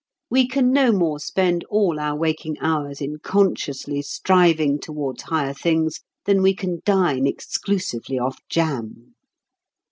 We 0.31 0.47
can 0.47 0.71
no 0.73 0.91
more 0.91 1.19
spend 1.19 1.63
all 1.65 1.99
our 1.99 2.17
waking 2.17 2.57
hours 2.59 3.01
in 3.01 3.19
consciously 3.19 4.01
striving 4.01 4.79
towards 4.79 5.21
higher 5.21 5.53
things 5.53 5.99
than 6.25 6.41
we 6.41 6.55
can 6.55 6.79
dine 6.85 7.27
exclusively 7.27 8.17
off 8.17 8.39
jam. 8.49 9.13